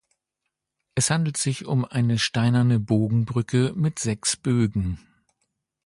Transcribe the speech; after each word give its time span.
Es 0.95 1.11
handelt 1.11 1.37
sich 1.37 1.67
um 1.67 1.85
eine 1.85 2.17
steinerne 2.17 2.79
Bogenbrücke 2.79 3.71
mit 3.75 3.99
sechs 3.99 4.35
Bögen. 4.35 4.99